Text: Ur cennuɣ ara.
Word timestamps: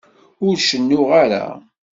Ur 0.45 0.55
cennuɣ 0.59 1.09
ara. 1.23 1.45